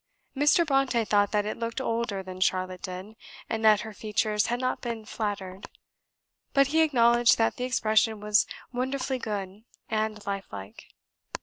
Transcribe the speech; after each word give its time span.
Mr. 0.35 0.65
Brontë 0.65 1.07
thought 1.07 1.31
that 1.31 1.45
it 1.45 1.59
looked 1.59 1.79
older 1.79 2.23
than 2.23 2.39
Charlotte 2.41 2.81
did, 2.81 3.15
and 3.47 3.63
that 3.63 3.81
her 3.81 3.93
features 3.93 4.47
had 4.47 4.59
not 4.59 4.81
been 4.81 5.05
flattered; 5.05 5.69
but 6.55 6.65
he 6.69 6.81
acknowledged 6.81 7.37
that 7.37 7.57
the 7.57 7.65
expression 7.65 8.19
was 8.19 8.47
wonderfully 8.73 9.19
good 9.19 9.63
and 9.91 10.25
life 10.25 10.47
like. 10.51 10.87